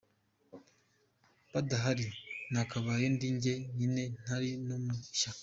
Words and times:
Badahari, 1.51 2.07
nakabaye 2.51 3.05
ndi 3.13 3.27
njye 3.35 3.53
nyine 3.77 4.03
ntari 4.21 4.49
no 4.67 4.75
mu 4.83 4.93
ishyaka.” 5.13 5.39